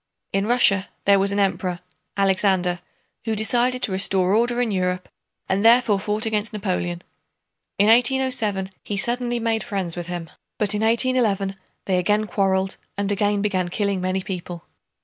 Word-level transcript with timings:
In 0.33 0.47
Russia 0.47 0.89
there 1.05 1.19
was 1.19 1.31
an 1.31 1.39
Emperor, 1.39 1.79
Alexander, 2.17 2.79
who 3.25 3.35
decided 3.35 3.83
to 3.83 3.91
restore 3.91 4.33
order 4.33 4.59
in 4.59 4.71
Europe 4.71 5.07
and 5.47 5.63
therefore 5.63 5.99
fought 5.99 6.25
against 6.25 6.53
Napoleon. 6.53 7.03
In 7.77 7.85
1807 7.85 8.71
he 8.83 8.97
suddenly 8.97 9.39
made 9.39 9.63
friends 9.63 9.95
with 9.95 10.07
him, 10.07 10.31
but 10.57 10.73
in 10.73 10.81
1811 10.81 11.55
they 11.85 11.99
again 11.99 12.25
quarreled 12.25 12.77
and 12.97 13.11
again 13.11 13.43
began 13.43 13.67
killing 13.69 14.01
many 14.01 14.23
people. 14.23 14.65